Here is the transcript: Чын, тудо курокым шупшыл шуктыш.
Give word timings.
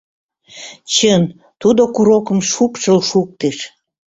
Чын, 0.93 1.23
тудо 1.61 1.83
курокым 1.95 2.39
шупшыл 2.51 2.99
шуктыш. 3.09 3.57